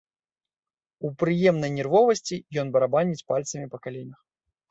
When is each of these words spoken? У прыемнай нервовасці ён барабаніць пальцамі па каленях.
У 1.09 1.11
прыемнай 1.23 1.71
нервовасці 1.77 2.35
ён 2.63 2.67
барабаніць 2.77 3.27
пальцамі 3.33 3.67
па 3.75 3.81
каленях. 3.87 4.19